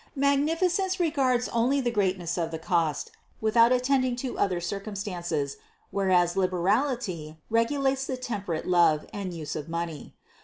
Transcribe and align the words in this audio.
Magnificence 0.15 0.99
regards 0.99 1.47
only 1.49 1.79
the 1.79 1.91
greatness 1.91 2.35
of 2.35 2.49
the 2.49 2.57
cost, 2.57 3.11
without 3.39 3.71
attending 3.71 4.15
to 4.15 4.35
other 4.35 4.59
circumstances, 4.59 5.57
whereas 5.91 6.35
liberal 6.35 6.89
ity 6.89 7.37
regulates 7.51 8.07
the 8.07 8.17
temperate 8.17 8.65
love 8.67 9.05
and 9.13 9.31
use 9.31 9.55
of 9.55 9.69
money. 9.69 10.15